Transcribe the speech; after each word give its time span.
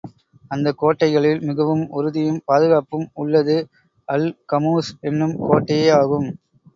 அந்தக் 0.51 0.77
கோட்டைகளில் 0.77 1.41
மிகவும் 1.41 1.83
உறுதியும், 1.89 2.39
பாதுகாப்பும் 2.45 3.05
உள்ளது 3.15 3.57
அல் 4.07 4.27
கமூஸ் 4.49 4.91
என்னும் 5.01 5.35
கோட்டையே 5.43 5.89
ஆகும். 5.99 6.27